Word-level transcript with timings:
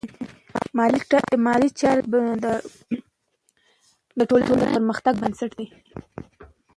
مالي 1.45 1.69
چارې 1.79 2.03
د 4.17 4.19
ټولنې 4.29 4.53
د 4.59 4.63
پرمختګ 4.75 5.13
بنسټ 5.21 5.51
دی. 5.59 5.67